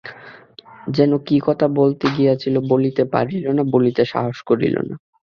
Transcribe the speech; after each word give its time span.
যেন 0.87 1.11
কী 1.27 1.37
কথা 1.47 1.65
বলিতে 1.77 2.07
গিয়াছিল, 2.09 2.55
বলিতে 2.69 3.03
পারিল 3.13 3.45
না, 3.49 3.63
বলিতে 3.73 4.01
সাহস 4.05 4.37
করিল 4.45 4.75
না। 4.89 4.95